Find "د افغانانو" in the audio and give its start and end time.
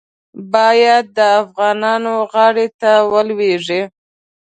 1.17-2.13